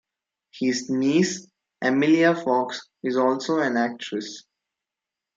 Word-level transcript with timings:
His 0.49 0.89
niece 0.89 1.47
Emilia 1.79 2.33
Fox 2.33 2.89
is 3.03 3.17
also 3.17 3.59
an 3.59 3.77
actress. 3.77 4.45